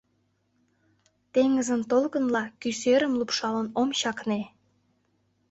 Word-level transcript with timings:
Теҥызын 1.33 1.81
толкынла 1.91 2.43
кӱ 2.61 2.69
серым 2.79 3.13
лупшалын 3.19 3.67
ом 3.81 3.89
чакне. 3.99 4.41